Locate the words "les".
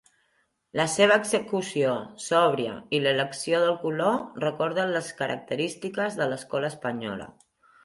4.97-5.13